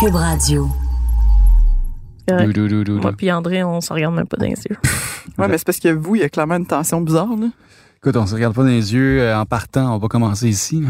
[0.00, 0.68] Cube Radio.
[2.26, 4.76] Dou, Moi puis André, on se regarde même pas dans les yeux.
[5.38, 7.48] Ouais, mais c'est parce que vous, il y a clairement une tension bizarre, là.
[7.96, 9.96] Écoute, on se regarde pas dans les yeux euh, en partant.
[9.96, 10.84] On va commencer ici.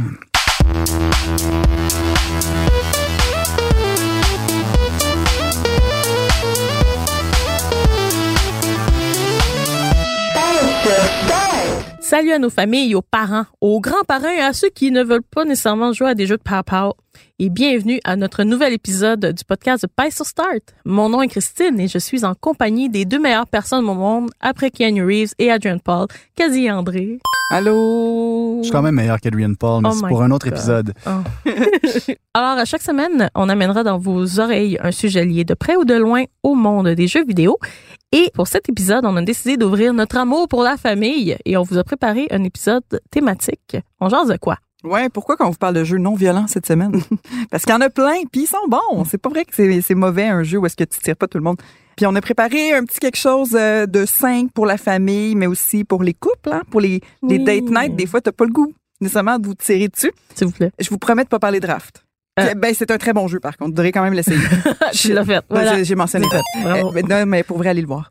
[12.07, 15.47] Salut à nos familles, aux parents, aux grands-parents et à ceux qui ne veulent pas
[15.47, 16.93] nécessairement jouer à des jeux de pow
[17.39, 20.75] Et bienvenue à notre nouvel épisode du podcast de Pie sur Start.
[20.84, 24.28] Mon nom est Christine et je suis en compagnie des deux meilleures personnes au monde
[24.41, 26.06] après Keanu Reeves et Adrian Paul,
[26.37, 27.20] quasi André.
[27.51, 28.59] Allô?
[28.59, 30.55] Je suis quand même meilleur qu'Adrian Paul, mais Oh c'est pour un autre God.
[30.59, 30.93] épisode.
[31.06, 31.48] Oh.
[32.34, 35.84] Alors, à chaque semaine, on amènera dans vos oreilles un sujet lié de près ou
[35.84, 37.59] de loin au monde des jeux vidéo.
[38.17, 41.65] Et pour cet épisode, on a décidé d'ouvrir notre amour pour la famille et on
[41.65, 43.77] vous a préparé un épisode thématique.
[44.01, 44.56] On jase de quoi?
[44.84, 46.93] Ouais, pourquoi quand on vous parle de jeux non violents cette semaine?
[47.51, 49.05] Parce qu'il y en a plein, puis ils sont bons.
[49.05, 51.39] C'est pas vrai que c'est mauvais un jeu où est-ce que tu tires pas tout
[51.39, 51.56] le monde.
[51.97, 55.49] Puis on a préparé un petit quelque chose euh, de simple pour la famille, mais
[55.49, 57.97] aussi pour les couples, hein, pour les, les date night.
[57.97, 60.12] Des fois, t'as pas le goût nécessairement de vous tirer dessus.
[60.37, 60.71] S'il vous plaît.
[60.78, 62.03] Je vous promets de pas parler draft.
[62.41, 62.53] Euh.
[62.55, 63.71] Ben, c'est un très bon jeu, par contre.
[63.71, 64.41] Vous devriez quand même l'essayer.
[64.93, 65.37] tu l'as fait.
[65.37, 65.83] Ouais, Voilà.
[65.85, 66.27] j'ai- mentionné.
[66.29, 66.41] Fait.
[66.63, 66.93] Bravo.
[66.97, 68.11] Euh, non, mais pour vrai, allez le voir.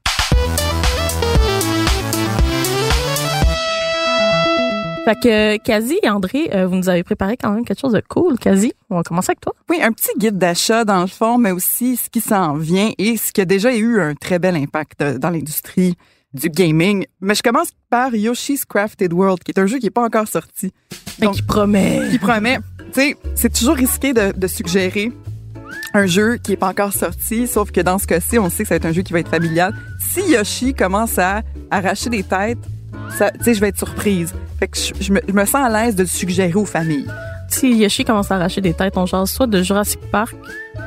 [5.06, 8.02] Fait que, Kazi et André, euh, vous nous avez préparé quand même quelque chose de
[8.08, 8.40] cool.
[8.40, 9.54] Kazi, on va commencer avec toi.
[9.70, 13.18] Oui, un petit guide d'achat dans le fond, mais aussi ce qui s'en vient et
[13.18, 15.98] ce qui a déjà eu un très bel impact euh, dans l'industrie
[16.34, 17.06] du gaming.
[17.22, 20.28] Mais je commence par Yoshi's Crafted World, qui est un jeu qui n'est pas encore
[20.28, 20.72] sorti.
[20.92, 22.02] Fait Donc, qui promet.
[22.12, 22.58] qui promet,
[22.94, 25.12] tu sais, c'est toujours risqué de, de suggérer
[25.94, 28.70] un jeu qui est pas encore sorti, sauf que dans ce cas-ci, on sait que
[28.70, 29.74] ça va être un jeu qui va être familial.
[30.00, 32.58] Si Yoshi commence à arracher des têtes,
[33.12, 34.34] tu sais, je vais être surprise.
[34.60, 37.08] Fait que je, je me, je me sens à l'aise de le suggérer aux familles.
[37.54, 40.36] Si Yoshi commence à arracher des têtes, on jase soit de Jurassic Park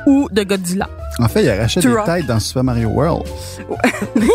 [0.05, 0.89] ou de Godzilla.
[1.19, 3.25] En fait, il arrachait des têtes dans Super Mario World.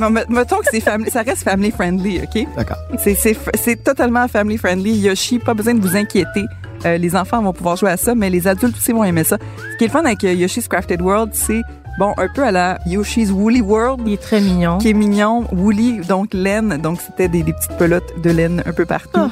[0.00, 2.46] Non, mais mettons que c'est family, ça reste family friendly, OK?
[2.56, 2.76] D'accord.
[2.98, 4.96] C'est, totalement family friendly.
[4.96, 6.44] Yoshi, pas besoin de vous inquiéter.
[6.86, 9.38] Euh, les enfants vont pouvoir jouer à ça, mais les adultes aussi vont aimer ça.
[9.72, 11.62] Ce qui est le fun avec euh, Yoshi's Crafted World, c'est,
[11.98, 14.78] bon, un peu à la Yoshi's Woolly World, Il est très mignon.
[14.78, 15.46] qui est mignon.
[15.50, 19.10] Woolly, donc laine, donc c'était des, des petites pelotes de laine un peu partout.
[19.14, 19.30] Ah.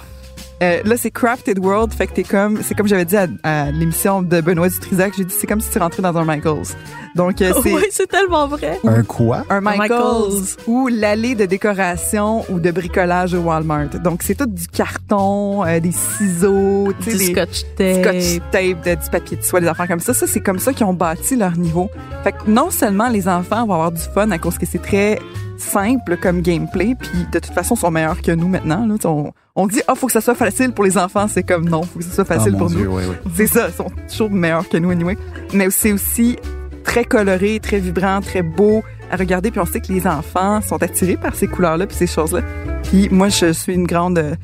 [0.62, 3.70] Euh, là, c'est Crafted World, fait que t'es comme, c'est comme j'avais dit à, à
[3.70, 6.74] l'émission de Benoît Dutrisac, j'ai dit, c'est comme si tu rentrais dans un Michaels.
[7.16, 8.78] Donc, euh, c'est Oui, c'est tellement vrai.
[8.84, 9.44] Un quoi?
[9.50, 10.56] un Michaels, Michaels.
[10.66, 13.88] ou l'allée de décoration ou de bricolage au Walmart.
[14.04, 18.50] Donc, c'est tout du carton, euh, des ciseaux, tu sais, Du des scotch scotch tape.
[18.52, 20.14] tape, de- du papier de soie, des affaires comme ça.
[20.14, 21.88] Ça, c'est comme ça qu'ils ont bâti leur niveau.
[22.22, 25.18] Fait que non seulement les enfants vont avoir du fun à cause que c'est très
[25.58, 28.86] simple comme gameplay, puis de toute façon, ils sont meilleurs que nous maintenant.
[28.86, 28.94] Là.
[29.04, 31.26] On, on dit, ah, faut que ça soit facile pour les enfants.
[31.28, 32.76] C'est comme non, faut que ça soit facile Oh, pour nous.
[32.76, 33.16] Dieu, oui, oui.
[33.34, 35.16] C'est ça, ils sont toujours meilleurs que nous, anyway.
[35.54, 36.36] Mais c'est aussi
[36.86, 39.50] très coloré, très vibrant, très beau à regarder.
[39.50, 42.40] Puis on sait que les enfants sont attirés par ces couleurs-là puis ces choses-là.
[42.84, 44.36] Puis moi, je suis une grande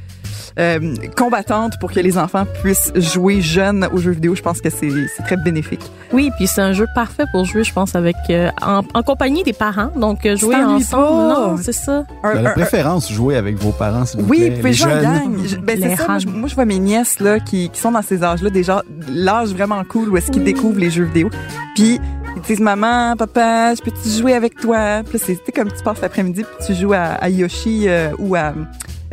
[0.58, 4.34] euh, combattante pour que les enfants puissent jouer jeunes aux jeux vidéo.
[4.34, 4.90] Je pense que c'est
[5.24, 5.80] très bénéfique.
[6.12, 9.44] Oui, puis c'est un jeu parfait pour jouer, je pense, avec euh, en, en compagnie
[9.44, 9.90] des parents.
[9.96, 11.06] Donc euh, jouer ensemble.
[11.06, 11.28] pas.
[11.48, 12.04] Non, c'est ça.
[12.22, 14.60] Un- la préférence, jouer avec vos parents, s'il vous Oui, plaît.
[14.62, 15.36] les jouer gang.
[15.46, 16.06] Je- Ben, c'est ça.
[16.08, 16.32] Moi je, Han.
[16.32, 19.82] moi, je vois mes nièces là, qui, qui sont dans ces âges-là, déjà l'âge vraiment
[19.88, 21.30] cool où est-ce qu'ils découvrent les jeux vidéo.
[21.74, 21.98] Puis
[22.36, 25.02] ils disent maman, papa, je peux-tu jouer avec toi?
[25.08, 28.52] Puis sais, comme tu passes l'après-midi puis tu joues à, à Yoshi euh, ou à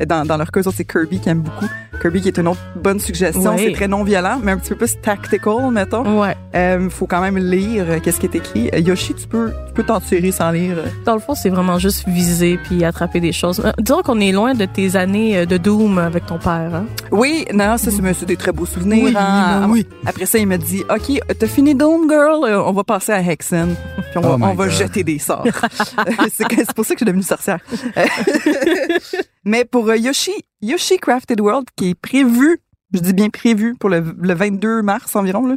[0.06, 1.66] dans, dans leur cas, c'est Kirby qui aime beaucoup.
[2.02, 3.58] Kirby qui est une autre bonne suggestion.
[3.58, 6.22] C'est très non violent, mais un petit peu plus tactical, mettons.
[6.22, 6.36] Ouais.
[6.56, 8.70] Euh, faut quand même lire euh, qu'est-ce qui est écrit.
[8.74, 10.76] Euh, Yoshi, tu peux, peux t'en tirer sans lire.
[11.06, 13.62] Dans le fond, c'est vraiment juste viser puis attraper des choses.
[13.64, 16.76] Euh, disons qu'on est loin de tes années euh, de Doom avec ton père.
[16.76, 16.86] Hein?
[17.12, 19.06] Oui, non, ça, c'est c'est des très beaux souvenirs.
[19.06, 19.68] Oui, hein.
[19.70, 19.88] oui.
[20.06, 22.44] Après ça, il me dit, OK, t'as fini Doom Girl?
[22.44, 23.74] Euh, On va passer à Hexen.
[23.96, 25.48] Puis on va, Oh on va jeter des sorts.
[26.34, 27.60] c'est pour ça que je suis devenue sorcière.
[29.46, 32.60] Mais pour euh, Yoshi, Yoshi Crafted World, qui est prévu,
[32.94, 35.56] je dis bien prévu, pour le, le 22 mars environ, là.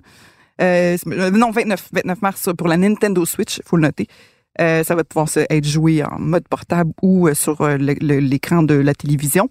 [0.60, 4.06] Euh, non, 29, 29 mars pour la Nintendo Switch, faut le noter.
[4.60, 8.74] Euh, ça va pouvoir être joué en mode portable ou euh, sur euh, l'écran de
[8.74, 9.48] la télévision.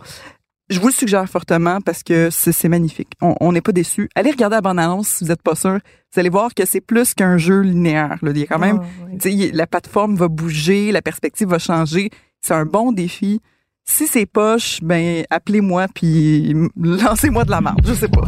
[0.70, 3.10] Je vous le suggère fortement parce que c'est magnifique.
[3.20, 4.10] On n'est pas déçus.
[4.16, 5.80] Allez regarder la bande-annonce si vous n'êtes pas sûr.
[6.14, 8.16] Vous allez voir que c'est plus qu'un jeu linéaire.
[8.22, 8.32] Là.
[8.34, 9.34] Il y a quand même, Ah, oui.
[9.34, 12.10] il la plateforme va bouger, la perspective va changer.
[12.42, 13.42] C'est un bon défi.
[13.84, 17.82] Si c'est poche, ben appelez-moi puis lancez-moi de la marde.
[17.86, 18.22] Je sais pas.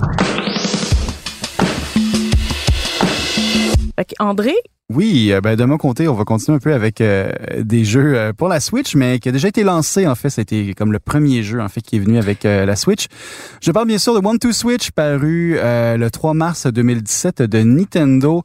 [4.19, 4.53] André,
[4.89, 8.17] Oui, euh, ben de mon côté, on va continuer un peu avec euh, des jeux
[8.17, 10.29] euh, pour la Switch, mais qui a déjà été lancé en fait.
[10.29, 13.07] C'était comme le premier jeu en fait qui est venu avec la Switch.
[13.61, 18.43] Je parle bien sûr de One to Switch, paru le 3 mars 2017 de Nintendo.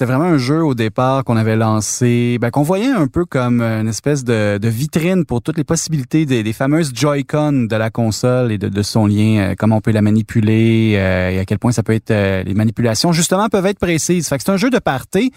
[0.00, 3.60] C'était vraiment un jeu au départ qu'on avait lancé, ben, qu'on voyait un peu comme
[3.60, 8.56] une espèce de, vitrine pour toutes les possibilités des, fameuses Joy-Con de la console et
[8.56, 11.82] de, son lien, euh, comment on peut la manipuler euh, et à quel point ça
[11.82, 14.26] peut être euh, les manipulations justement peuvent être précises.
[14.26, 15.34] C'est un jeu de party,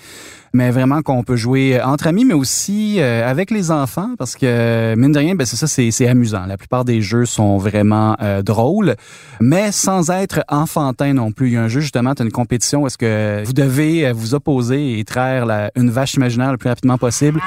[0.53, 5.11] mais vraiment qu'on peut jouer entre amis, mais aussi avec les enfants, parce que mine
[5.11, 6.45] de rien, ben c'est ça, c'est amusant.
[6.45, 8.15] La plupart des jeux sont vraiment
[8.45, 8.95] drôles,
[9.41, 11.47] mais sans être enfantin non plus.
[11.47, 14.35] Il y a un jeu justement, t'as une compétition où est-ce que vous devez vous
[14.35, 14.52] opposer
[14.99, 17.39] et traire une vache imaginaire le plus rapidement possible.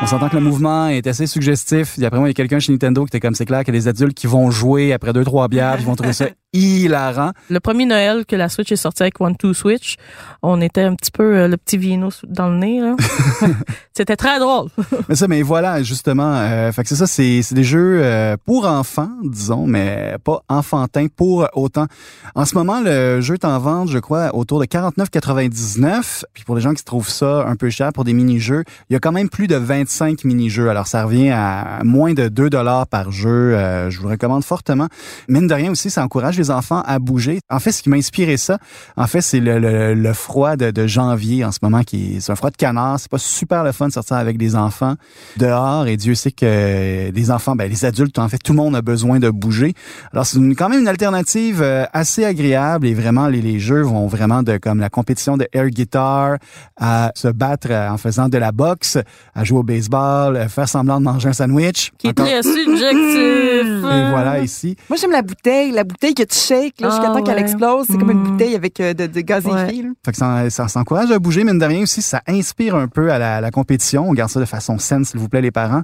[0.00, 1.98] On s'entend que le mouvement est assez suggestif.
[1.98, 3.74] Et après moi, il y a quelqu'un chez Nintendo qui était comme c'est clair qu'il
[3.74, 6.26] y a des adultes qui vont jouer après deux trois bières, ils vont trouver ça
[6.52, 7.32] hilarant.
[7.50, 9.96] le premier Noël que la Switch est sortie avec One Two Switch,
[10.42, 12.80] on était un petit peu euh, le petit vino dans le nez.
[13.92, 14.68] C'était très drôle.
[15.08, 16.34] Mais ça, mais voilà, justement.
[16.36, 21.06] Euh, fait que c'est ça, c'est, des jeux euh, pour enfants, disons, mais pas enfantins
[21.14, 21.86] pour autant.
[22.34, 26.24] En ce moment, le jeu est en vente, je crois, autour de 49,99.
[26.32, 28.96] Puis pour les gens qui trouvent ça un peu cher pour des mini-jeux, il y
[28.96, 30.68] a quand même plus de 25 mini-jeux.
[30.68, 33.56] Alors ça revient à moins de 2 dollars par jeu.
[33.90, 34.88] Je vous recommande fortement.
[35.28, 37.40] Mine de rien aussi, ça encourage les enfants à bouger.
[37.50, 38.58] En fait, ce qui m'a inspiré ça,
[38.96, 42.20] en fait, c'est le, le, le froid de, de janvier en ce moment qui est,
[42.20, 42.98] c'est un froid de canard.
[43.00, 44.94] C'est pas super le fun de sortir avec des enfants
[45.36, 48.76] dehors et Dieu sait que des enfants, ben les adultes, en fait, tout le monde
[48.76, 49.74] a besoin de bouger.
[50.12, 54.06] Alors c'est quand même une alternative euh, assez agréable et vraiment les, les jeux vont
[54.06, 56.36] vraiment de comme la compétition de air guitar
[56.76, 58.98] à se battre en faisant de la boxe,
[59.34, 61.92] à jouer au baseball, euh, faire semblant de manger un sandwich.
[61.98, 62.88] Qui est très subjectif.
[62.88, 64.76] et voilà ici.
[64.88, 67.40] Moi, j'aime la bouteille, la bouteille que shakes là, jusqu'à Ah, temps qu'elle ouais.
[67.42, 67.86] explose.
[67.90, 68.30] C'est comme une Mm.
[68.30, 69.78] bouteille avec euh, de, de gazéifié.
[69.78, 69.82] Ouais.
[69.82, 69.88] là.
[70.04, 73.10] Fait que ça, ça s'encourage à bouger, mine de rien aussi, ça inspire un peu
[73.12, 74.08] à la, à la compétition.
[74.08, 75.82] On garde ça de façon saine, s'il vous plaît, les parents.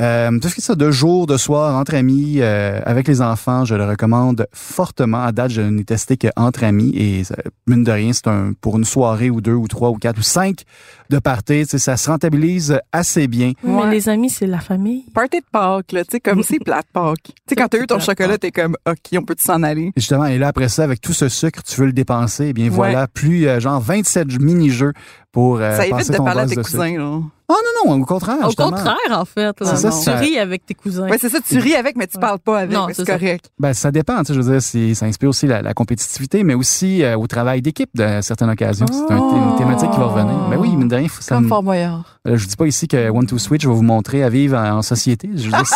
[0.00, 3.22] Euh, tout ce qui est ça de jour, de soir, entre amis, euh, avec les
[3.22, 5.22] enfants, je le recommande fortement.
[5.22, 7.36] À date, je n'ai testé qu'entre amis et ça-
[7.66, 10.22] mine de rien, c'est un pour une soirée ou deux ou trois ou quatre ou
[10.22, 10.62] cinq
[11.10, 13.52] de party, ça se rentabilise assez bien.
[13.62, 13.82] Oui, Ouais.
[13.86, 15.04] Mais les amis, c'est la famille.
[15.14, 17.18] Party de Pâques, là, tu sais, comme c'est plate Pâques.
[17.26, 19.75] Tu sais, quand t'as eu ton chocolat, t'es comme, OK, on peut s'en aller?
[19.84, 22.52] Et Justement, et là, après ça, avec tout ce sucre, tu veux le dépenser, eh
[22.52, 24.92] bien voilà, plus euh, genre 27 mini-jeux
[25.32, 27.20] pour euh, Ça évite de ton parler à tes cousins, là.
[27.48, 27.54] Oh
[27.84, 28.38] non, non, au contraire.
[28.42, 28.70] Au justement.
[28.70, 29.58] contraire, en fait.
[29.60, 29.76] là.
[29.76, 31.08] C'est ça, tu ris avec tes cousins.
[31.08, 32.72] Ouais, c'est ça, tu ris avec, mais tu parles pas avec.
[32.74, 33.50] Non, mais c'est correct.
[33.58, 36.54] Ben, ça dépend, tu sais, je veux dire, ça inspire aussi la, la compétitivité, mais
[36.54, 38.86] aussi euh, au travail d'équipe de certaines occasions.
[38.90, 40.34] C'est une thématique qui va revenir.
[40.50, 42.18] Ben oui, mine de rien, faut, ça Comme me- Fort Boyard.
[42.26, 44.78] Euh, je dis pas ici que One to Switch va vous montrer à vivre en,
[44.78, 45.30] en société.
[45.34, 45.66] Je veux dire,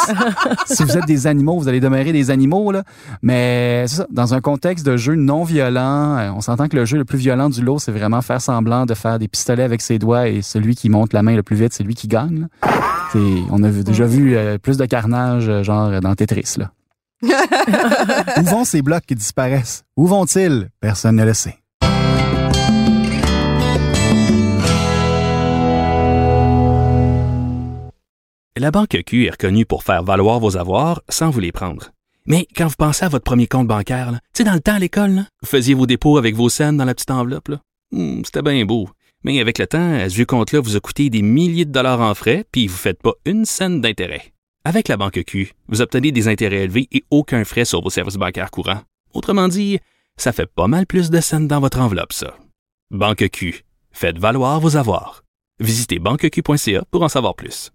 [0.66, 2.82] si, si vous êtes des animaux, vous allez demeurer des animaux, là.
[3.23, 6.84] Mais c'est ça, dans un contexte de jeu non violent, euh, on s'entend que le
[6.84, 9.81] jeu le plus violent du lot, c'est vraiment faire semblant de faire des pistolets avec
[9.82, 12.49] ses doigts et celui qui monte la main le plus vite, c'est lui qui gagne.
[13.15, 16.71] on a vu- déjà vu euh, plus de carnage, euh, genre dans Tetris, là.
[18.39, 19.85] Où vont ces blocs qui disparaissent?
[19.97, 20.71] Où vont-ils?
[20.81, 21.57] Personne ne le sait.
[28.57, 31.90] La Banque Q est reconnue pour faire valoir vos avoirs sans vous les prendre.
[32.26, 34.79] Mais quand vous pensez à votre premier compte bancaire, tu sais, dans le temps à
[34.79, 37.50] l'école, là, vous faisiez vos dépôts avec vos scènes dans la petite enveloppe.
[37.93, 38.88] Hmm, C'était bien beau.
[39.25, 42.15] Mais avec le temps, à ce compte-là vous a coûté des milliers de dollars en
[42.15, 44.33] frais, puis vous ne faites pas une scène d'intérêt.
[44.65, 48.17] Avec la Banque Q, vous obtenez des intérêts élevés et aucun frais sur vos services
[48.17, 48.83] bancaires courants.
[49.12, 49.79] Autrement dit,
[50.17, 52.37] ça fait pas mal plus de scènes dans votre enveloppe, ça.
[52.91, 53.65] Banque Q.
[53.91, 55.23] Faites valoir vos avoirs.
[55.61, 57.71] Visitez banqueq.ca pour en savoir plus.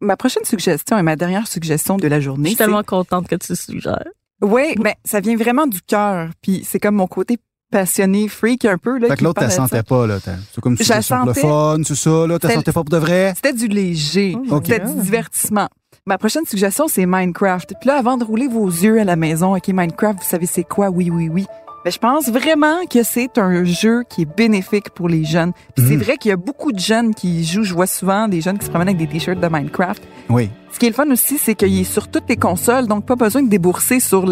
[0.00, 2.64] Ma prochaine suggestion et ma dernière suggestion de la Je journée, suis c'est...
[2.64, 4.06] tellement contente que tu suggères.
[4.40, 6.30] Oui, mais ça vient vraiment du cœur.
[6.40, 7.38] Puis c'est comme mon côté
[7.70, 8.98] passionné, freak un peu.
[8.98, 10.18] Là, Fait que l'autre, t'as sentais pas, là.
[10.20, 12.38] t'as- C'est comme si c'était sur le fun, c'est ça, là.
[12.38, 13.32] T'as sentais pas pour de vrai?
[13.36, 14.36] C'était du léger.
[14.50, 15.68] Oh, C'était du divertissement.
[16.06, 17.74] Ma prochaine suggestion, c'est Minecraft.
[17.80, 20.64] Puis là, avant de rouler vos yeux à la maison, OK, Minecraft, vous savez c'est
[20.64, 20.88] quoi?
[20.88, 21.44] Oui, oui, oui.
[21.84, 25.52] Mais je pense vraiment que c'est un jeu qui est bénéfique pour les jeunes.
[25.76, 26.02] Puis c'est Mhm.
[26.02, 27.62] vrai qu'il y a beaucoup de jeunes qui jouent.
[27.62, 30.02] Je vois souvent des jeunes qui se promènent avec des t-shirts de Minecraft.
[30.28, 30.50] Oui.
[30.72, 33.14] Ce qui est le fun aussi, c'est qu'il est sur toutes les consoles, donc pas
[33.14, 34.24] besoin de débourser sur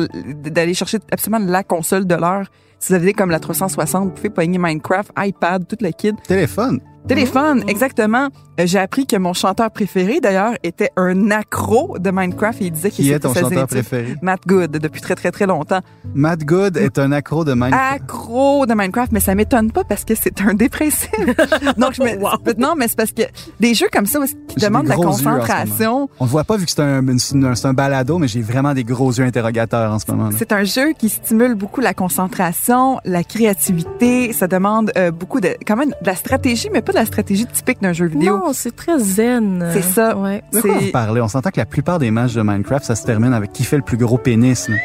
[0.45, 2.47] d'aller chercher absolument la console de l'heure.
[2.87, 6.13] Si vous avez comme la 360, vous pouvez pogner Minecraft, iPad, toute la kit.
[6.29, 6.79] Téléphone.
[7.09, 8.29] Téléphone, exactement.
[8.59, 12.71] Euh, J'ai appris que mon chanteur préféré, d'ailleurs, était un accro de Minecraft et il
[12.73, 14.17] disait qu'il Qui est ton chanteur préféré?
[14.23, 15.81] Matt Good, depuis très, très, très longtemps.
[16.15, 18.03] Matt Good est un accro de Minecraft.
[18.03, 21.11] Accro de Minecraft, mais ça m'étonne pas parce que c'est un dépressif.
[21.77, 22.17] Donc, je me...
[22.19, 22.31] Wow.
[22.59, 23.23] Non, mais c'est parce que
[23.61, 26.81] des jeux comme ça qui demandent la concentration, On le voit pas vu que c'est
[26.81, 30.31] un, un, un balado, mais j'ai vraiment des gros yeux interrogateurs en ce moment.
[30.37, 34.33] C'est un jeu qui stimule beaucoup la concentration, la créativité.
[34.33, 37.47] Ça demande euh, beaucoup de, quand même, de la stratégie, mais pas de la stratégie
[37.47, 38.39] typique d'un jeu vidéo.
[38.39, 39.69] Non, c'est très zen.
[39.73, 40.17] C'est ça.
[40.17, 40.43] Ouais.
[40.53, 41.21] De quoi vous parlez?
[41.21, 43.77] On s'entend que la plupart des matchs de Minecraft, ça se termine avec qui fait
[43.77, 44.77] le plus gros pénis, là,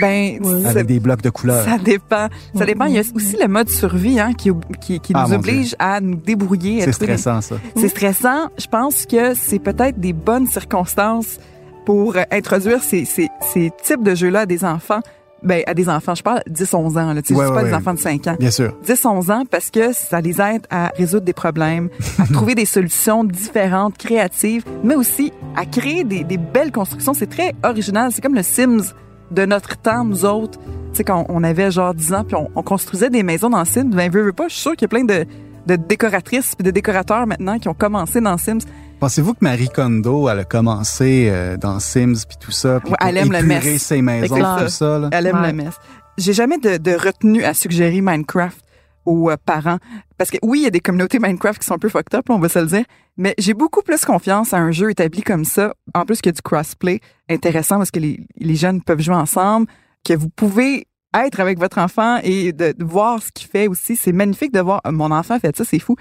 [0.00, 1.64] Ben, avec des blocs de couleur.
[1.64, 2.28] ça dépend.
[2.56, 2.84] Ça dépend.
[2.86, 4.50] Il y a aussi le mode survie hein, qui,
[4.80, 6.82] qui, qui Ah, nous oblige à nous débrouiller.
[6.82, 7.56] C'est stressant, ça.
[7.76, 8.48] C'est stressant.
[8.58, 11.38] Je pense que c'est peut-être des bonnes circonstances
[11.86, 15.00] pour euh, introduire ces, ces, ces types de jeux-là à des enfants.
[15.42, 17.12] Ben, à des enfants, je parle 10-11 ans.
[17.12, 18.36] Là, tu sais, Ouais, je dis ouais, pas des enfants de 5 ans.
[18.40, 18.76] Bien sûr.
[18.84, 23.22] 10-11 ans parce que ça les aide à résoudre des problèmes, à trouver des solutions
[23.24, 27.14] différentes, créatives, mais aussi à créer des, des belles constructions.
[27.14, 28.10] C'est très original.
[28.12, 28.94] C'est comme le Sims
[29.30, 30.58] de notre temps, nous autres.
[30.58, 33.64] Tu sais, quand on avait genre 10 ans, puis on, on construisait des maisons dans
[33.64, 35.24] Sims, ben, veux, veux pas, je suis sûre qu'il y a plein de,
[35.66, 38.58] de décoratrices puis de décorateurs maintenant qui ont commencé dans Sims.
[39.00, 42.96] Pensez-vous que Marie Kondo, elle a commencé euh, dans Sims puis tout ça, puis Ouais,
[43.00, 43.82] elle pour aime le épurer mess.
[43.82, 45.08] ses maisons, tout ça, là?
[45.12, 45.42] Elle aime Ouais.
[45.42, 45.76] la messe.
[46.16, 48.58] J'ai jamais de, de retenue à suggérer Minecraft
[49.06, 49.78] aux euh, parents.
[50.16, 52.26] Parce que oui, il y a des communautés Minecraft qui sont un peu fucked up,
[52.28, 52.84] on va se le dire.
[53.16, 55.74] Mais j'ai beaucoup plus confiance à un jeu établi comme ça.
[55.94, 56.98] En plus qu'il y a du crossplay
[57.30, 59.68] intéressant parce que les, les jeunes peuvent jouer ensemble,
[60.04, 63.94] que vous pouvez être avec votre enfant et de, de voir ce qu'il fait aussi.
[63.96, 65.94] C'est magnifique de voir, mon enfant fait ça, c'est fou.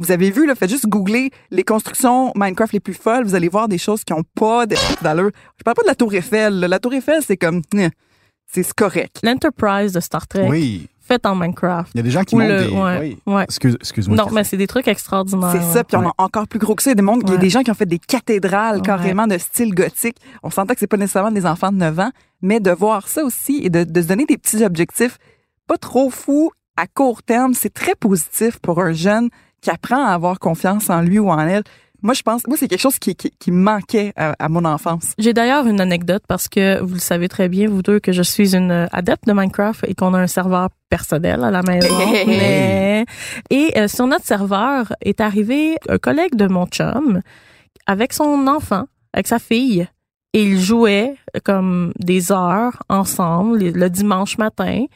[0.00, 3.24] Vous avez vu, là, faites juste googler les constructions Minecraft les plus folles.
[3.24, 5.30] Vous allez voir des choses qui n'ont pas de- d'allure.
[5.58, 6.58] Je parle pas de la Tour Eiffel.
[6.58, 6.66] là.
[6.68, 7.90] La Tour Eiffel, c'est comme, Nya.
[8.52, 9.20] c'est correct.
[9.22, 10.88] L'Enterprise de Star Trek, Oui.
[11.00, 11.90] faite en Minecraft.
[11.94, 12.72] Il y a des gens qui montent le- des...
[12.72, 13.32] ouais, oui.
[13.34, 13.44] ouais.
[13.44, 14.16] Excuse, excuse-moi.
[14.16, 15.52] Non, mais c'est des trucs extraordinaires.
[15.52, 16.90] C'est ça, puis on a encore plus gros que ça.
[16.90, 17.40] Il y a des, mondes- il y a Ouais.
[17.40, 18.82] des gens qui ont fait des cathédrales Ouais.
[18.82, 20.16] carrément de style gothique.
[20.42, 22.10] On s'entend que c'est pas nécessairement des enfants de 9 ans,
[22.42, 25.18] mais de voir ça aussi et de, de se donner des petits objectifs
[25.66, 29.28] pas trop fous à court terme, c'est très positif pour un jeune
[29.60, 31.62] qui apprend à avoir confiance en lui ou en elle.
[32.02, 35.12] Moi, je pense, moi, c'est quelque chose qui, qui, qui manquait à, à mon enfance.
[35.18, 38.22] J'ai d'ailleurs une anecdote parce que vous le savez très bien, vous deux, que je
[38.22, 41.94] suis une euh, adepte de Minecraft et qu'on a un serveur personnel à la maison.
[42.26, 43.04] Mais-
[43.50, 47.20] Et euh, sur notre serveur est arrivé un collègue de mon chum
[47.86, 49.86] avec son enfant, avec sa fille.
[50.32, 54.86] Et ils jouaient euh, comme des heures ensemble le- le dimanche matin.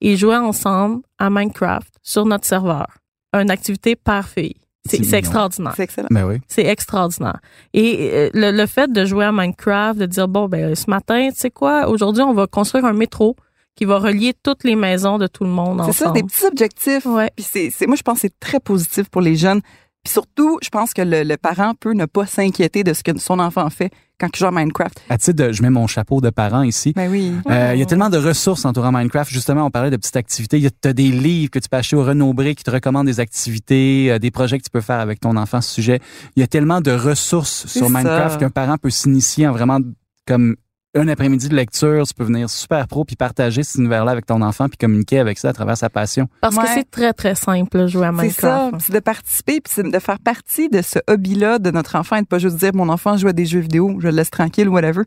[0.00, 2.86] Ils jouaient ensemble à Minecraft sur notre serveur.
[3.32, 4.56] Une activité par fille.
[4.86, 5.74] C'est extraordinaire.
[5.76, 6.08] C'est excellent.
[6.10, 6.36] Ben oui.
[6.48, 7.38] C'est extraordinaire.
[7.74, 11.28] Et euh, le, le fait de jouer à Minecraft, de dire bon ben ce matin,
[11.30, 13.36] tu sais quoi, aujourd'hui on va construire un métro
[13.78, 17.06] qui va relier toutes les maisons de tout le monde C'est ça, des petits objectifs.
[17.06, 17.30] Ouais.
[17.36, 19.60] Puis c'est, c'est, moi, je pense que c'est très positif pour les jeunes.
[20.04, 23.18] Puis surtout, je pense que le, le parent peut ne pas s'inquiéter de ce que
[23.18, 23.90] son enfant fait
[24.20, 25.00] quand il joue à Minecraft.
[25.10, 26.92] À titre de, je mets mon chapeau de parent ici.
[26.96, 27.32] Ben oui.
[27.48, 29.30] Euh, Il y a tellement de ressources entourant Minecraft.
[29.30, 30.60] Justement, on parlait de petites activités.
[30.60, 34.10] Tu as des livres que tu peux acheter au Renaud-Bré qui te recommandent des activités,
[34.10, 36.00] euh, des projets que tu peux faire avec ton enfant à ce sujet.
[36.34, 37.88] Il y a tellement de ressources sur ça.
[37.88, 39.78] Minecraft qu'un parent peut s'initier en vraiment
[40.26, 40.56] comme
[40.94, 42.06] un après-midi de lecture.
[42.06, 45.38] Tu peux venir super pro puis partager cet univers-là avec ton enfant puis communiquer avec
[45.38, 46.28] ça à travers sa passion.
[46.40, 48.84] Parce que c'est très très simple jouer à C'est ça, Minecraft.
[48.86, 52.22] c'est de participer, puis c'est de faire partie de ce hobby-là de notre enfant et
[52.22, 54.68] de pas juste dire mon enfant joue à des jeux vidéo, je le laisse tranquille
[54.68, 55.02] ou whatever.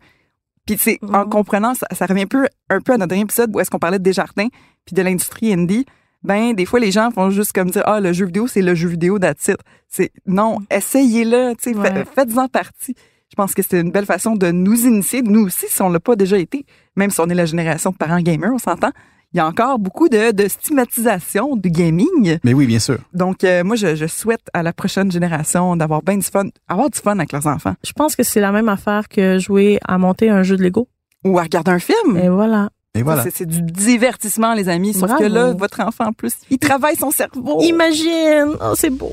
[0.68, 3.50] Puis c'est en comprenant, ça, ça revient un peu, un peu à notre dernier épisode
[3.56, 4.48] où est-ce qu'on parlait de Desjardins
[4.86, 5.86] puis de l'industrie indie.
[6.24, 8.76] Ben des fois les gens font juste comme dire ah le jeu vidéo c'est le
[8.76, 9.58] jeu vidéo it.
[9.88, 12.06] C'est non, essayez-le, tu sais, Ouais.
[12.14, 12.94] faites-en partie.
[13.32, 16.02] Je pense que c'est une belle façon de nous initier, nous aussi si on l'a
[16.02, 16.66] pas déjà été,
[16.98, 18.92] même si on est la génération de parents gamers, on s'entend.
[19.34, 22.38] Il y a encore beaucoup de, de stigmatisation du gaming.
[22.44, 22.98] Mais oui, bien sûr.
[23.14, 26.90] Donc, euh, moi, je, je souhaite à la prochaine génération d'avoir bien du fun, avoir
[26.90, 27.74] du fun avec leurs enfants.
[27.86, 30.90] Je pense que c'est la même affaire que jouer à monter un jeu de Lego.
[31.24, 32.18] Ou à regarder un film.
[32.22, 32.70] Et voilà.
[32.94, 33.24] Et voilà.
[33.24, 34.92] C'est- C'est du divertissement, les amis.
[34.94, 35.24] Sauf Bravo.
[35.24, 37.62] que là, votre enfant, en plus, il travaille son cerveau.
[37.62, 38.50] Imagine!
[38.62, 39.10] Oh, c'est beau!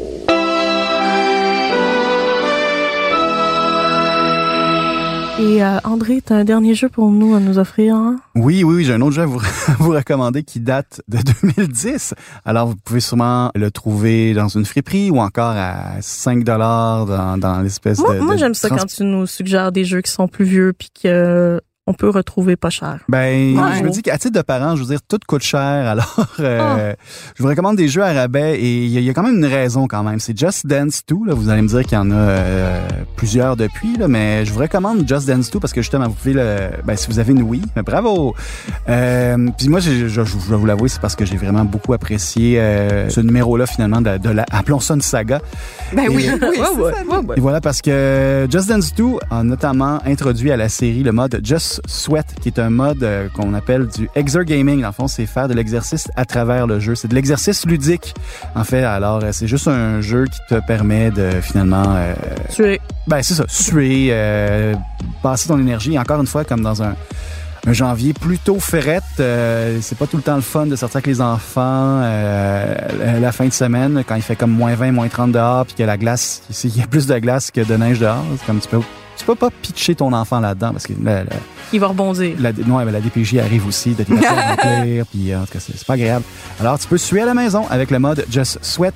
[5.38, 8.16] Et euh, André, t'as un dernier jeu pour nous à nous offrir, hein?
[8.34, 11.18] Oui, oui, oui, j'ai un autre jeu à vous, à vous recommander qui date de
[11.56, 12.14] 2010.
[12.44, 17.38] Alors, vous pouvez sûrement le trouver dans une friperie ou encore à 5 dollars dans,
[17.38, 18.20] dans l'espèce Moi, de...
[18.20, 20.88] moi de j'aime ça quand tu nous suggères des jeux qui sont plus vieux puis
[21.02, 22.98] que on peut retrouver pas cher.
[23.08, 23.78] Ben, Ouais.
[23.78, 25.60] je me dis qu'à titre de parent, je veux dire, tout coûte cher.
[25.92, 26.92] Alors, euh,
[27.34, 29.22] je vous recommande des jeux à rabais et il y, a- il y a quand
[29.22, 30.20] même une raison quand même.
[30.20, 31.16] C'est Just Dance 2.
[31.28, 31.34] Là.
[31.34, 34.60] Vous allez me dire qu'il y en a euh, plusieurs depuis, là, mais je vous
[34.60, 36.68] recommande Just Dance 2 parce que justement, vous pouvez le...
[36.84, 38.34] Ben, si vous avez une Wii, ben, bravo!
[38.88, 41.64] Euh, puis moi, j'ai- je, je, je vais vous l'avouer, c'est parce que j'ai vraiment
[41.64, 44.44] beaucoup apprécié euh, ce numéro-là finalement de, de la...
[44.50, 45.40] Appelons ça une saga.
[45.94, 46.72] Ben oui, Et- oui, ça.
[46.74, 46.92] ouais,
[47.26, 47.36] ouais.
[47.36, 51.40] Et voilà parce que Just Dance 2 a notamment introduit à la série le mode
[51.42, 54.80] Just Sweat, qui est un mode euh, qu'on appelle du exergaming.
[54.82, 56.94] Dans le fond, c'est faire de l'exercice à travers le jeu.
[56.94, 58.14] C'est de l'exercice ludique,
[58.54, 58.84] en fait.
[58.84, 62.14] Alors, euh, c'est juste un jeu qui te permet de finalement, euh,
[62.54, 64.74] Tu es ben c'est ça, suer, euh,
[65.22, 65.98] passer ton énergie.
[65.98, 66.94] Encore une fois, comme dans un
[67.66, 69.02] un janvier plutôt ferrette.
[69.20, 72.74] Euh, c'est pas tout le temps le fun de sortir avec les enfants euh,
[73.20, 75.82] la- fin de semaine quand il fait comme moins 20, moins 30 dehors puis que
[75.82, 78.24] la glace, il y a plus de glace que de neige dehors.
[78.38, 78.80] C'est comme tu peux,
[79.18, 81.30] tu peux pas pitcher ton enfant là-dedans parce que la, la,
[81.72, 82.34] il va rebondir.
[82.38, 85.94] la, non, mais la DPJ arrive aussi de remplir, puis en tout cas, c'est pas
[85.94, 86.24] agréable.
[86.60, 88.94] Alors, tu peux suer à la maison avec le mode Just Sweat.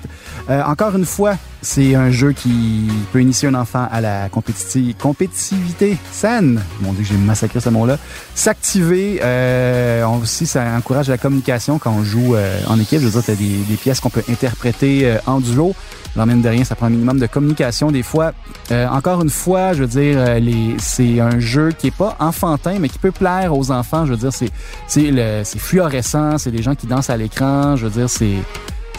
[0.49, 4.95] Euh, encore une fois, c'est un jeu qui peut initier un enfant à la compétitivité,
[4.99, 6.61] compétitivité saine.
[6.81, 7.97] Mon Dieu, j'ai massacré ce mot-là.
[8.35, 9.19] S'activer.
[9.21, 12.99] Euh, aussi, ça encourage la communication quand on joue euh, en équipe.
[12.99, 15.73] Je veux dire, t'as des, des pièces qu'on peut interpréter euh, en duo.
[16.15, 18.33] Alors, mine de rien, ça prend un minimum de communication des fois.
[18.71, 22.15] Euh, encore une fois, je veux dire, euh, les, c'est un jeu qui est pas
[22.19, 24.05] enfantin, mais qui peut plaire aux enfants.
[24.05, 24.51] Je veux dire, c'est,
[24.87, 27.75] c'est, le, c'est fluorescent, c'est des gens qui dansent à l'écran.
[27.75, 28.35] Je veux dire, c'est,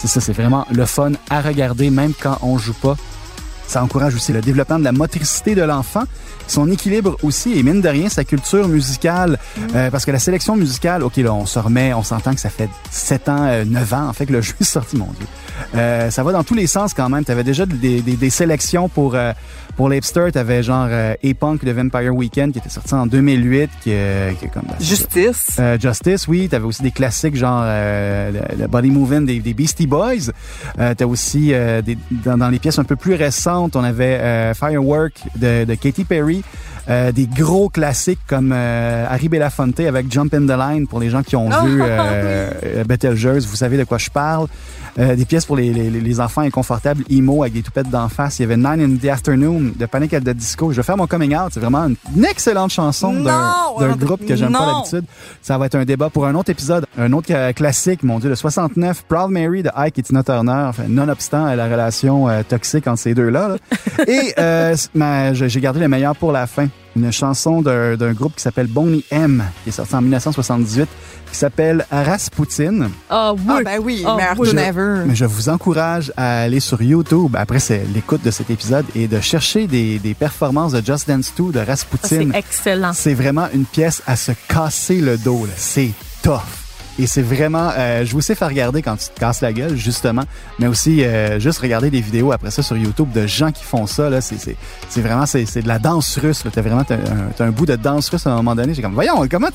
[0.01, 2.97] c'est ça, c'est vraiment le fun à regarder, même quand on joue pas.
[3.67, 6.05] Ça encourage aussi le développement de la motricité de l'enfant,
[6.47, 9.39] son équilibre aussi, et mine de rien, sa culture musicale.
[9.75, 12.51] Euh, parce que la sélection musicale, OK, là, on se remet, on s'entend que ça
[12.51, 15.27] fait 7 ans, euh, 9 ans, en fait, que le jeu est sorti, mon Dieu.
[15.75, 17.25] Euh, ça va dans tous les sens quand même.
[17.25, 19.33] Tu avais déjà des, des, des sélections pour, euh,
[19.77, 20.29] pour l'Hipster.
[20.33, 24.33] Tu avais genre euh, A-Punk de Vampire Weekend qui était sorti en 2008, qui, euh,
[24.33, 24.65] qui comme...
[24.81, 25.57] Justice.
[25.59, 26.49] Euh, Justice, oui.
[26.49, 30.31] T'avais aussi des classiques genre euh, le, le Body Moving des, des Beastie Boys.
[30.79, 35.15] Euh, T'as aussi des, dans, dans les pièces un peu plus récentes, on avait Firework
[35.37, 36.43] de, de Katy Perry.
[36.91, 41.09] Euh, des gros classiques comme euh, Harry Belafonte avec Jump in the Line pour les
[41.09, 44.49] gens qui ont Oh, vu euh, Betelgeuse, vous savez de quoi je parle.
[44.97, 48.39] Des pièces pour les, les, les enfants inconfortables, emo avec des toupettes d'en face.
[48.39, 50.73] Il y avait Nine in the Afternoon de Panic at the Disco.
[50.73, 51.51] Je vais faire mon coming out.
[51.53, 55.05] C'est vraiment une, excellente chanson d'un groupe que j'aime pas d'habitude.
[55.43, 56.87] Ça va être un débat pour un autre épisode.
[56.99, 60.65] Un autre euh, classique, mon Dieu, le 69, Proud Mary de Ike et Tina Turner.
[60.69, 63.49] Enfin, nonobstant euh, la relation euh, toxique entre ces deux-là.
[63.49, 63.57] là.
[64.07, 64.75] et euh,
[65.33, 66.69] j'ai gardé le meilleur pour la fin.
[66.97, 70.89] Une chanson d'un d'un groupe qui s'appelle Boney M, qui est sorti en 1978,
[71.31, 72.89] qui s'appelle Rasputin.
[73.11, 73.41] Ah oui.
[73.49, 74.49] Ah ben oui, Ah, meilleur oui.
[74.51, 75.05] Je-.
[75.09, 79.09] Mais je vous encourage à aller sur YouTube après c'est l'écoute de cet épisode et
[79.09, 82.09] de chercher des, des performances de Just Dance 2 de Ça, Rasputin.
[82.09, 82.93] c'est excellent.
[82.93, 85.47] C'est vraiment une pièce à se casser le dos.
[85.47, 85.53] là.
[85.57, 85.91] C'est
[86.23, 86.41] tough.
[86.99, 89.77] Et c'est vraiment, euh, je vous sais faire regarder quand tu te casses la gueule,
[89.77, 90.23] justement,
[90.59, 93.87] mais aussi euh, juste regarder des vidéos après ça sur YouTube de gens qui font
[93.87, 94.11] ça.
[94.11, 94.37] Là, c'est,
[94.89, 96.45] c'est, vraiment, c'est, c'est de la danse russe.
[96.45, 96.51] Là.
[96.55, 98.75] T'as vraiment t'as un, un bout de danse russe à un moment donné.
[98.75, 99.49] J'ai comme, voyons, comment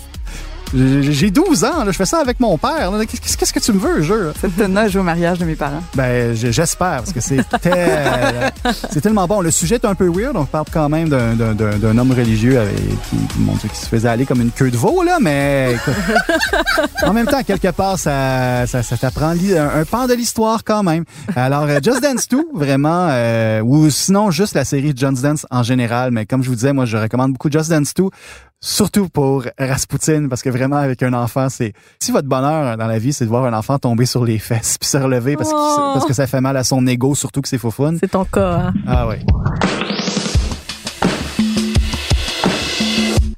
[0.76, 2.92] j'ai j'ai 12 ans, là, je fais ça avec mon père.
[3.08, 4.28] Qu'est-ce, que tu me veux, jeu?
[4.28, 4.32] là?
[4.40, 5.82] Cette tune-là joue au mariage de mes parents.
[5.96, 8.52] Ben, je- j'espère, parce que c'est tel-
[8.92, 9.42] c'est tellement bon.
[9.42, 12.76] Le sujet est un peu weird, on parle quand même d'un, homme religieux avec,
[13.10, 15.76] qui, mon Dieu, qui se faisait aller comme une queue de veau, là, mais
[17.04, 20.84] en même temps, quelque part, ça, ça, ça t'apprend un, un pan de l'histoire quand
[20.84, 21.04] même.
[21.36, 25.64] Alors, euh, Just Dance 2, vraiment, euh, ou sinon juste la série Just Dance en
[25.64, 28.06] général, mais comme je vous disais, moi, je recommande beaucoup Just Dance 2.
[28.64, 31.72] Surtout pour Rasputin, parce que vraiment, avec un enfant, c'est...
[32.00, 34.78] Si votre bonheur dans la vie, c'est de voir un enfant tomber sur les fesses
[34.78, 35.92] puis se relever parce, Oh.
[35.94, 37.96] parce que ça fait mal à son ego, surtout que c'est faux fun.
[37.98, 38.58] C'est ton cas.
[38.68, 38.74] hein?
[38.86, 39.16] Ah oui.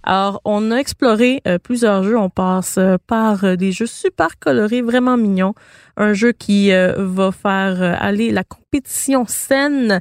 [0.03, 2.17] Alors, on a exploré euh, plusieurs jeux.
[2.17, 5.53] On passe euh, par euh, des jeux super colorés, vraiment mignons.
[5.97, 9.99] Un jeu qui va faire aller la compétition saine,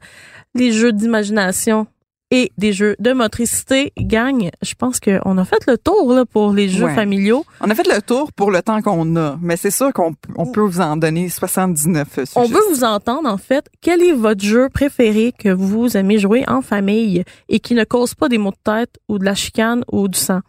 [0.55, 1.87] les jeux d'imagination
[2.31, 3.93] et des jeux de motricité.
[3.99, 6.95] Gang, je pense qu'on a fait le tour là, pour les jeux Ouais.
[6.95, 7.45] familiaux.
[7.61, 10.47] On a fait le tour pour le temps qu'on a, mais c'est sûr qu'on on
[10.53, 12.45] peut vous en donner 79 On suggestions.
[12.47, 13.67] veut vous entendre, en fait.
[13.81, 18.15] Quel est votre jeu préféré que vous aimez jouer en famille et qui ne cause
[18.15, 20.41] pas des maux de tête ou de la chicane ou du sang?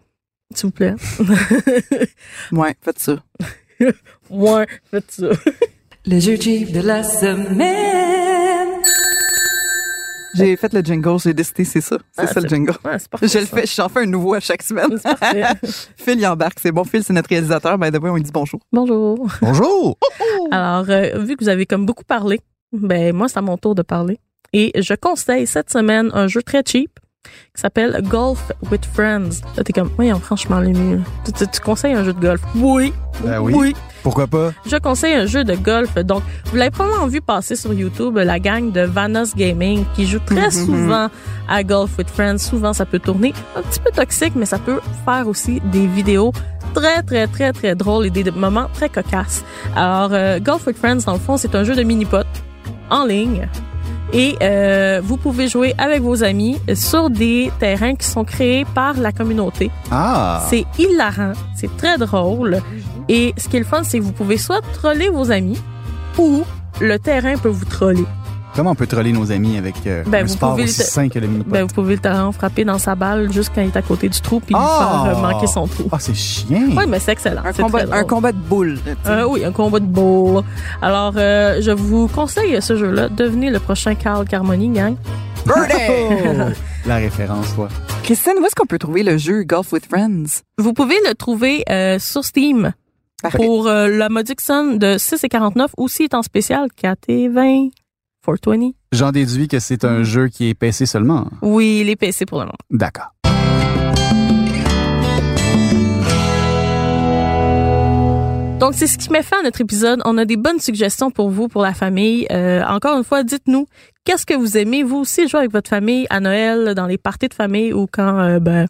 [0.54, 0.96] S'il vous plaît.
[2.52, 3.15] Ouais, faites ça.
[4.30, 5.28] Ouais, faites ça.
[6.06, 8.20] Le jeu de la semaine.
[10.36, 11.98] J'ai fait le jingle, j'ai décidé, c'est ça.
[12.12, 12.72] C'est Ah, ça le jingle.
[12.86, 13.28] Ouais, c'est parfait.
[13.28, 14.98] Je le fais, j'en fais un nouveau à chaque semaine.
[15.98, 16.58] Phil, il embarque.
[16.62, 16.84] C'est bon.
[16.84, 17.78] Phil, c'est notre réalisateur.
[17.78, 18.60] Ben, d'abord, on lui dit bonjour.
[18.72, 19.28] Bonjour.
[19.41, 19.98] Bonjour!
[20.52, 22.39] Alors, euh, vu que vous avez comme beaucoup parlé,
[22.72, 24.20] ben moi, c'est à mon tour de parler.
[24.54, 26.91] Et je conseille cette semaine un jeu très cheap,
[27.56, 29.41] qui s'appelle Golf with Friends.
[29.56, 31.02] Là, t'es comme, voyons, franchement, les mieux.
[31.26, 32.41] Tu, tu- tu conseilles un jeu de golf?
[32.56, 32.94] Oui.
[33.24, 33.74] Ben oui.
[34.04, 34.52] Pourquoi pas?
[34.66, 35.96] Je conseille un jeu de golf.
[35.96, 40.20] Donc, vous l'avez probablement vu passer sur YouTube, la gang de Vanos Gaming qui joue
[40.26, 40.52] très Mhm.
[40.52, 41.08] souvent
[41.48, 42.40] à Golf with Friends.
[42.40, 46.34] Souvent, ça peut tourner un petit peu toxique, mais ça peut faire aussi des vidéos
[46.74, 49.44] très, très, très, très drôles et des moments très cocasses.
[49.76, 52.26] Alors, euh, Golf with Friends, dans le fond, c'est un jeu de mini-pot
[52.90, 53.48] en ligne.
[54.14, 58.96] Et euh, vous pouvez jouer avec vos amis sur des terrains qui sont créés par
[59.00, 59.72] la communauté.
[59.90, 60.46] Ah!
[60.50, 62.60] C'est hilarant, c'est très drôle.
[63.13, 65.60] Et ce qui est le fun, c'est que vous pouvez soit troller vos amis
[66.17, 66.43] ou
[66.80, 68.06] le terrain peut vous troller.
[68.56, 70.86] Comment on peut troller nos amis avec euh, Ben, un vous sport pouvez aussi le-
[70.86, 73.62] sain que le mini Ben, vous pouvez le terrain frapper dans sa balle juste quand
[73.62, 75.04] il est à côté du trou puis lui Ah!
[75.06, 75.84] faire euh, manquer son trou.
[75.91, 76.60] Ah, c'est chiant!
[76.76, 77.43] Oui, mais c'est excellent.
[77.45, 78.78] Un c'est combat, un de boules.
[79.08, 80.43] Euh, oui, un combat de boule.
[80.82, 83.08] Alors, euh, je vous conseille ce jeu-là.
[83.10, 84.95] Devenez le prochain Carl Carmoni, gang.
[85.47, 85.52] Oh!
[86.86, 87.67] La référence, toi.
[88.04, 90.41] Christine, où est-ce qu'on peut trouver le jeu Golf with Friends?
[90.58, 92.74] Vous pouvez le trouver euh, sur Steam
[93.21, 93.38] Parfait.
[93.38, 97.69] pour euh, la modique somme de 6,49 ou s'il est en spécial 4 et 20,
[98.25, 98.71] 420.
[98.91, 101.27] J'en déduis que c'est un jeu qui est PC seulement.
[101.41, 102.57] Oui, les PC pour le moment.
[102.69, 103.13] D'accord.
[108.62, 110.03] Donc, c'est ce qui met fin à notre épisode.
[110.05, 112.27] On a des bonnes suggestions pour vous, pour la famille.
[112.29, 113.65] Euh, encore une fois, dites-nous,
[114.05, 117.27] qu'est-ce que vous aimez, vous aussi, jouer avec votre famille à Noël, dans les parties
[117.27, 118.67] de famille ou quand euh, ben,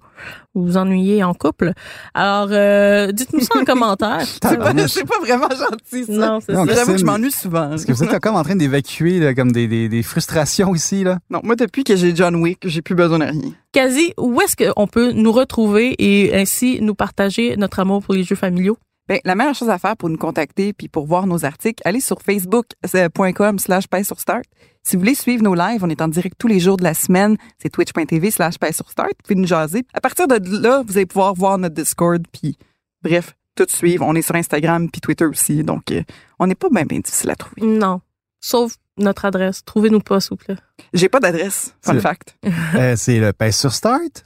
[0.53, 1.73] vous vous ennuyez en couple.
[2.13, 4.21] Alors, euh, dites-nous ça en commentaire.
[4.25, 4.57] C'est
[5.05, 6.13] pas vraiment gentil, ça.
[6.13, 6.53] Non, c'est.
[6.53, 7.73] J'avoue que je m'ennuie souvent.
[7.73, 11.03] Est-ce que vous êtes comme en train d'évacuer là, comme des, des, des frustrations ici,
[11.03, 11.19] là?
[11.29, 13.51] Non, moi, depuis que j'ai John Wick, j'ai plus besoin de rien.
[13.71, 18.23] Quasi, où est-ce qu'on peut nous retrouver et ainsi nous partager notre amour pour les
[18.23, 18.77] jeux familiaux?
[19.11, 21.99] Ben, la meilleure chose à faire pour nous contacter puis pour voir nos articles, allez
[21.99, 24.45] sur facebook.com slash paix sur start.
[24.83, 26.93] Si vous voulez suivre nos lives, on est en direct tous les jours de la
[26.93, 27.35] semaine.
[27.61, 29.09] C'est twitch.tv slash sur start.
[29.09, 29.83] Vous pouvez nous jaser.
[29.93, 32.57] À partir de là, vous allez pouvoir voir notre Discord puis
[33.03, 34.05] bref, tout suivre.
[34.07, 35.61] On est sur Instagram puis Twitter aussi.
[35.61, 36.03] Donc, euh,
[36.39, 37.63] on n'est pas bien, bien difficile à trouver.
[37.67, 37.99] Non.
[38.39, 39.65] Sauf notre adresse.
[39.65, 40.55] Trouvez-nous pas, s'il vous plaît.
[40.93, 41.75] J'ai pas d'adresse.
[41.81, 42.37] Fun C'est- fact.
[42.75, 44.23] Euh, c'est le pain sur start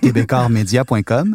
[0.00, 1.34] québécoismedia.com.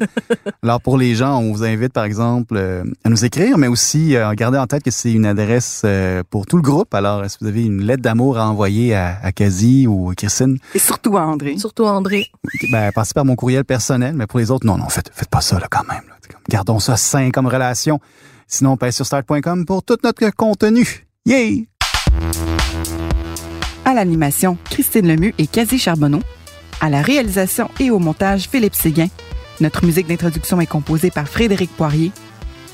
[0.63, 4.15] Alors pour les gens, on vous invite par exemple euh, à nous écrire, mais aussi
[4.15, 6.93] euh, gardez en tête que c'est une adresse euh, pour tout le groupe.
[6.93, 10.80] Alors si vous avez une lettre d'amour à envoyer à, à Kazi ou Christine, Et
[10.80, 11.58] surtout à André.
[11.58, 12.28] Surtout André.
[12.71, 15.41] ben, passez par mon courriel personnel, mais pour les autres, non, non, faites, faites pas
[15.41, 16.04] ça là, quand même.
[16.08, 16.15] là.
[16.49, 17.99] Gardons ça sain comme relation.
[18.47, 21.06] Sinon, pain sur start.com pour tout notre contenu.
[21.25, 21.67] Yay!
[23.86, 26.21] À l'animation, Christine Lemieux et Cathy Charbonneau.
[26.82, 29.08] À la réalisation et au montage, Philippe Séguin.
[29.60, 32.12] Notre musique d'introduction est composée par Frédéric Poirier.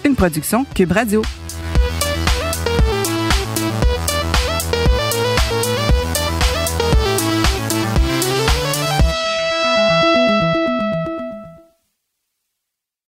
[0.04, 1.24] Une production Cube Radio.